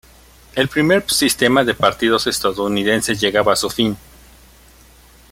[0.55, 3.95] El primer sistema de partidos estadounidense llegaba a su fin.